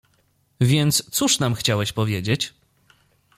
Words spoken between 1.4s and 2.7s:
chciałeś powiedzieć?"